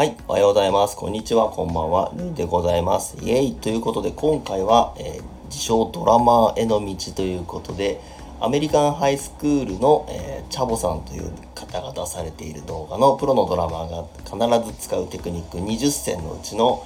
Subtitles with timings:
[0.00, 0.96] はい、おはようございます。
[0.96, 2.10] こんにちは、こんばんは。
[2.16, 3.18] ルイでございます。
[3.20, 8.00] イエイということで、今回は、えー自称ドラマーへの道ということで、
[8.40, 16.82] アメリカンハイスクールの、えーチャボさんという方が出されている動画のプロのドラマーが必ず使うテクニック20選のうちの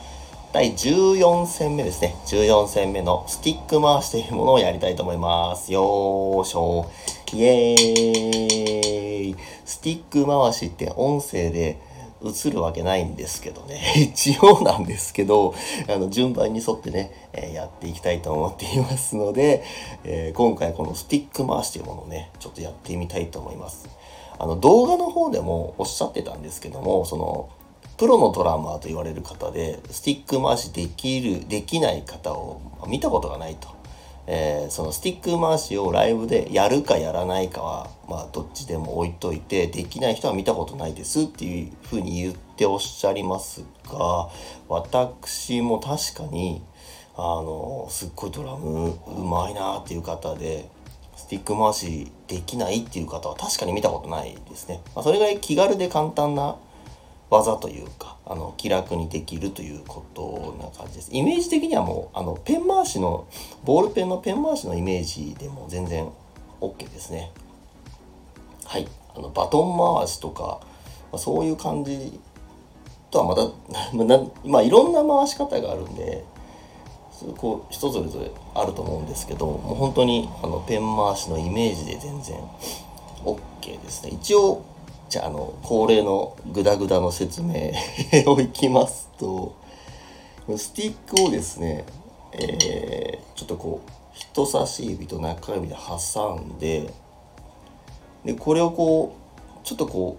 [0.52, 2.16] 第14戦目ですね。
[2.26, 5.72] 14戦目のスティック回しというものをやりたいと思います。
[5.72, 7.36] よーしょー。
[7.36, 9.36] イエーイ。
[9.64, 11.93] スティック回しって音声で
[12.24, 13.80] 映るわけないんですけどね。
[13.96, 15.54] 一応なんですけど、
[15.88, 19.62] あの、順番に沿ってね、えーやっていきたいと思っていますので、
[20.04, 23.88] えー今回このスティック回しというものをね、ちょっとやってみたいと思います。
[24.38, 27.48] あの、動画の方でもおっしゃってたんですけども、その、
[27.96, 33.68] プロのドラマーと言われる方で、スティック回しできる、できない方を見たことがないと。
[34.26, 44.30] えーそのスティック回しをライブでやるかやらないかは、まあ、どっちでも置いといて、できない人は見たことないですっていうふうに言っておっしゃりますが、
[44.68, 46.62] 私も確かに、
[47.16, 50.68] あの、すっごいドラムうまいなっていう方で、
[51.16, 54.80] スティック回しできないっていう方は確かに見たことないですね。
[54.94, 56.56] まあ、それぐらい気軽で簡単な
[57.30, 61.10] 技というか、あの、気楽にできるということな感じです。
[61.12, 63.26] イメージ的にはもう、あの、ペン回しの、
[63.64, 66.08] ボールペンのペン回しのイメージでも全然
[66.60, 67.30] OK ですね。
[68.64, 68.88] はい。
[69.16, 70.60] あの、バトン回しとか、
[71.12, 72.20] まあ、そういう感じ
[73.10, 73.42] とはまた、
[74.48, 76.24] まあ、いろんな回し方があるんで、
[77.14, 82.36] それこう人それぞれあると思うんですけどもう本当にあのペン回しのイメージで全然
[83.24, 84.64] OK ですね一応
[85.08, 87.72] じゃああの恒例のグダグダの説明
[88.26, 89.54] をいきますと
[90.56, 91.84] スティックをですね、
[92.32, 96.92] えーちょっとこう人差し指と中指で挟んで
[98.24, 99.16] でこれをこ
[99.62, 100.18] うちょっとこ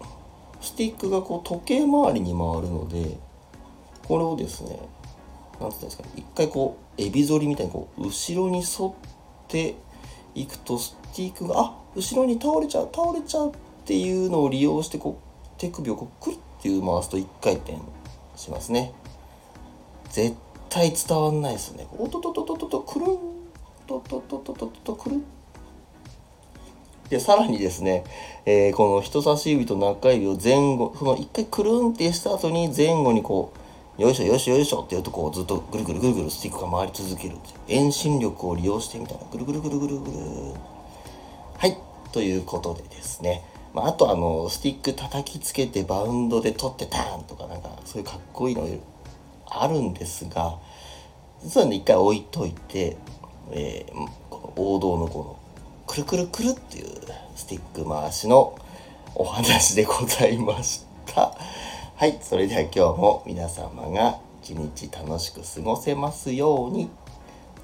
[0.00, 3.18] うスティックがこう時計回りに回るので
[4.06, 4.78] これをですね
[5.60, 8.92] なんていうんですかね一回こうエビ反りみたいにこう後ろに沿っ
[9.48, 9.76] て
[10.34, 17.76] いくとスティックがあ後ろに倒れちゃう倒れちゃうっっていうのを利用してこう手首をこうクルッっていう回すと一回転
[18.36, 18.92] しますね。
[20.10, 20.36] 絶
[20.68, 21.86] 対伝わんないですね。
[21.96, 23.08] おっとっとっとっとととくるん
[23.86, 25.24] とっとっとっとととくるん
[27.08, 28.04] でさらにですね、
[28.46, 33.52] えーこの人差し指と中指を前後その一回くるんってした後に前後にこ
[33.98, 37.36] うよいしょよいしょよいしょっていうとこうずっとぐるぐるぐるぐるスティックが回り続ける
[37.66, 40.12] 遠心力を利用してみたいなぐるぐるぐるぐるぐる
[41.58, 41.76] はい
[42.12, 48.66] ということでですね、まあ、あとあのスティック叩きつけてバウンドで取ってターンとかなんかそういうかっこいいの
[49.46, 50.58] あるんですが
[51.42, 52.96] 実はね一回置いといて、
[53.52, 55.40] えーこの王道のこの
[55.86, 56.86] くるくるくるっていう
[57.34, 58.56] スティック回しの
[59.14, 61.36] お話でございました。
[61.96, 66.88] はい、それでは今日も皆様が一日楽しく過ごせますように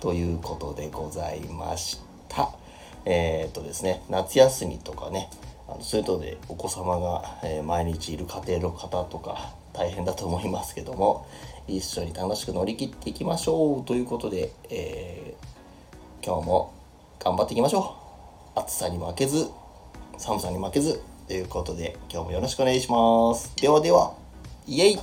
[0.01, 2.51] ということでございました。
[3.05, 5.31] えーっとですね、夏休みとかね、
[5.69, 11.27] あのそういうのでお子様が、え毎日いる家庭の方とか大変だと思いますけども、
[11.67, 15.57] 一緒に楽しく乗り切っていきましょうということで、えー
[16.27, 16.75] 今日も
[17.21, 17.95] 頑張っていきましょ
[18.57, 18.59] う。
[18.59, 19.47] 暑さに負けず、
[20.19, 23.55] 寒さに負けずということで今日もよろしくお願いします。
[23.55, 24.13] ではでは、
[24.67, 24.99] イエイ